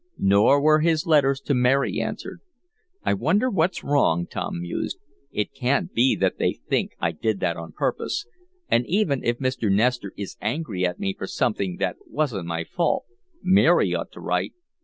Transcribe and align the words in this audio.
Nor 0.17 0.59
were 0.61 0.79
his 0.79 1.05
letters 1.05 1.39
to 1.41 1.53
Mary 1.53 1.99
answered. 2.01 2.41
"I 3.03 3.13
wonder 3.13 3.51
what's 3.51 3.83
wrong?" 3.83 4.25
Tom 4.25 4.59
mused. 4.61 4.97
"It 5.31 5.53
can't 5.53 5.93
be 5.93 6.15
that 6.15 6.39
they 6.39 6.53
think 6.53 6.93
I 6.99 7.11
did 7.11 7.39
that 7.41 7.55
on 7.55 7.71
purpose. 7.73 8.25
And 8.67 8.83
even 8.87 9.23
if 9.23 9.37
Mr. 9.37 9.71
Nestor 9.71 10.11
is 10.17 10.37
angry 10.41 10.87
at 10.87 10.97
me 10.99 11.13
for 11.13 11.27
something 11.27 11.77
that 11.77 11.97
wasn't 12.07 12.47
my 12.47 12.63
fault, 12.63 13.05
Mary 13.43 13.93
ought 13.93 14.11
to 14.13 14.21
write." 14.21 14.55